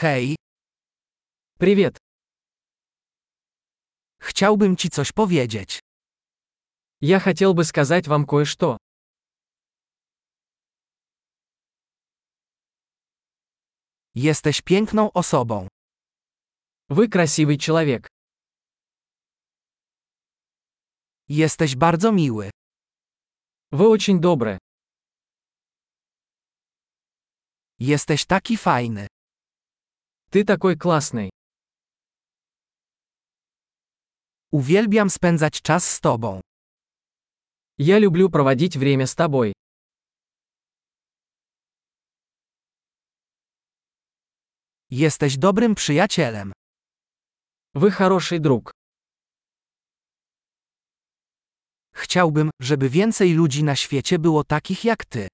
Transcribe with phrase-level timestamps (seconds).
[0.00, 0.36] Hej,
[1.58, 1.98] Привет.
[4.20, 5.80] chciałbym ci coś powiedzieć.
[7.00, 8.76] Я хотел бы сказать вам кое-что.
[14.14, 15.68] Jesteś piękną osobą.
[16.90, 18.08] Вы красивый человек.
[21.28, 22.50] Jesteś bardzo miły.
[23.72, 24.58] Вы очень добры.
[27.78, 29.06] Jesteś taki fajny.
[30.35, 31.29] Ты такой классный.
[34.51, 36.41] Uwielbiam spędzać czas z tobą.
[37.77, 39.53] Я люблю проводить время с тобой.
[44.89, 46.51] Jesteś dobrym przyjacielem.
[47.73, 48.71] Вы хороший друг.
[51.93, 55.27] Chciałbym, żeby więcej ludzi na świecie było takich jak ty.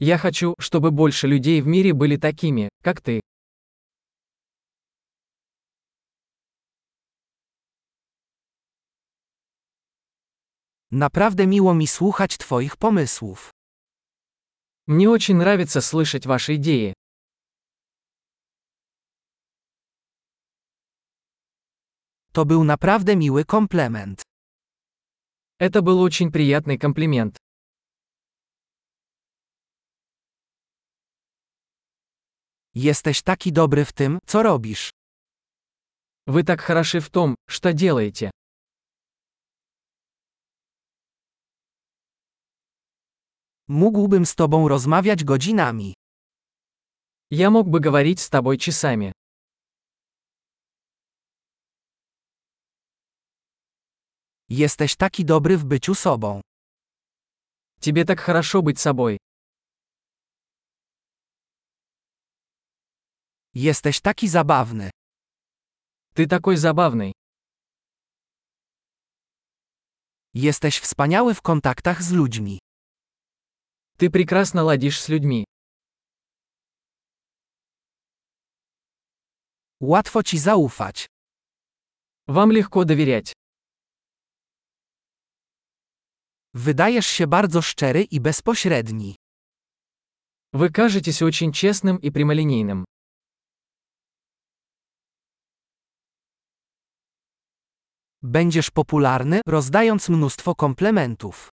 [0.00, 3.20] Я хочу, чтобы больше людей в мире были такими, как ты.
[10.91, 13.51] Naprawdę miło mi słuchać twoich pomysłów.
[14.87, 16.93] Мне очень нравится слышать ваши идеи.
[22.33, 24.21] To był naprawdę miły komplement.
[25.59, 27.37] Это был очень приятный комплимент.
[32.75, 34.89] Jesteś taki dobry w tym, co robisz.
[36.27, 38.30] Вы так хороши в том, что делаете.
[43.70, 45.94] Mógłbym z tobą rozmawiać godzinami.
[47.30, 49.12] Я мог бы говорить с тобой часами.
[54.48, 56.40] Jesteś taki dobry w byciu sobą.
[57.80, 59.18] Тебе так хорошо быть собой.
[63.54, 64.90] Jesteś taki zabawny.
[66.14, 67.12] Ты такой забавный.
[70.34, 72.58] Jesteś wspaniały w kontaktach z ludźmi.
[74.00, 75.44] Ты прекрасно ладишь с людьми.
[79.80, 81.06] Łatwo ci zaufać.
[82.26, 83.32] Вам легко доверять.
[86.54, 89.16] Wydajesz się bardzo szczery i bezpośredni.
[90.52, 92.84] Вы кажетесь очень честным и прямолинейным.
[98.22, 101.48] Będziesz popularny, rozdając mnóstwo komplementów.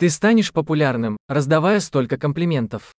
[0.00, 2.92] Ты станешь популярным, раздавая столько комплиментов.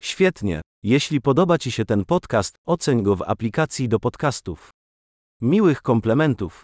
[0.00, 0.60] Świetnie.
[0.82, 4.70] Jeśli podoba Ci się ten podcast, oceń go w aplikacji do podcastów.
[5.40, 6.62] Miłych komplementów.